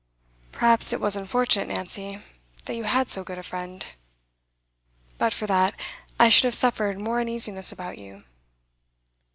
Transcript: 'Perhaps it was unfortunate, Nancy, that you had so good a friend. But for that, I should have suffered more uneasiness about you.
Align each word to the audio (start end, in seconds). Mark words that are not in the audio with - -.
'Perhaps 0.51 0.91
it 0.91 0.99
was 0.99 1.15
unfortunate, 1.15 1.67
Nancy, 1.67 2.19
that 2.65 2.73
you 2.73 2.85
had 2.85 3.11
so 3.11 3.23
good 3.23 3.37
a 3.37 3.43
friend. 3.43 3.85
But 5.19 5.31
for 5.31 5.45
that, 5.45 5.79
I 6.19 6.27
should 6.27 6.45
have 6.45 6.55
suffered 6.55 6.99
more 6.99 7.21
uneasiness 7.21 7.71
about 7.71 7.99
you. 7.99 8.23